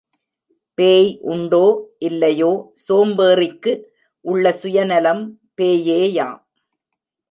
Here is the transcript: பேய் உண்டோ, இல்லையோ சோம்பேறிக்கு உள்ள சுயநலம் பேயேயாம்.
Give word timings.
பேய் 0.73 1.19
உண்டோ, 1.21 1.93
இல்லையோ 1.99 2.73
சோம்பேறிக்கு 2.87 3.73
உள்ள 4.25 4.51
சுயநலம் 4.51 5.39
பேயேயாம். 5.61 6.39